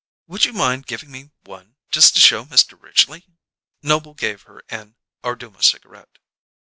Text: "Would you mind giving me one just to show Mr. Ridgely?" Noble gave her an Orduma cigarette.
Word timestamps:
"Would 0.25 0.45
you 0.45 0.53
mind 0.53 0.87
giving 0.87 1.11
me 1.11 1.29
one 1.43 1.75
just 1.91 2.15
to 2.15 2.19
show 2.19 2.43
Mr. 2.45 2.75
Ridgely?" 2.81 3.27
Noble 3.83 4.15
gave 4.15 4.41
her 4.49 4.63
an 4.69 4.95
Orduma 5.23 5.61
cigarette. 5.61 6.17